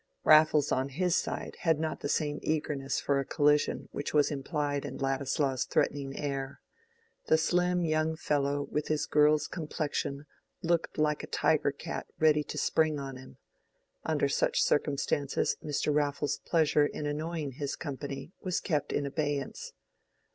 Raffles 0.23 0.71
on 0.71 0.89
his 0.89 1.15
side 1.15 1.57
had 1.59 1.79
not 1.79 1.99
the 1.99 2.09
same 2.09 2.39
eagerness 2.41 2.99
for 2.99 3.19
a 3.19 3.23
collision 3.23 3.87
which 3.91 4.15
was 4.15 4.31
implied 4.31 4.83
in 4.83 4.97
Ladislaw's 4.97 5.63
threatening 5.65 6.17
air. 6.17 6.59
The 7.27 7.37
slim 7.37 7.85
young 7.85 8.15
fellow 8.15 8.63
with 8.63 8.87
his 8.87 9.05
girl's 9.05 9.47
complexion 9.47 10.25
looked 10.63 10.97
like 10.97 11.21
a 11.21 11.27
tiger 11.27 11.71
cat 11.71 12.07
ready 12.17 12.43
to 12.45 12.57
spring 12.57 12.97
on 12.99 13.15
him. 13.17 13.37
Under 14.03 14.27
such 14.27 14.63
circumstances 14.63 15.55
Mr. 15.63 15.93
Raffles's 15.93 16.39
pleasure 16.39 16.87
in 16.87 17.05
annoying 17.05 17.51
his 17.51 17.75
company 17.75 18.31
was 18.41 18.59
kept 18.59 18.91
in 18.91 19.05
abeyance. 19.05 19.71